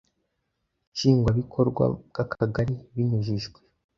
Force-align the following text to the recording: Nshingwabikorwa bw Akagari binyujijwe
Nshingwabikorwa 0.93 1.83
bw 2.07 2.15
Akagari 2.23 2.73
binyujijwe 2.93 3.59